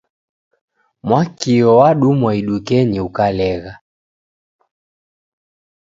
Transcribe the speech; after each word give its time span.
Mwakio 1.07 1.69
wadumwa 1.79 2.29
idukenyii 2.39 3.05
ukalegha. 3.07 3.73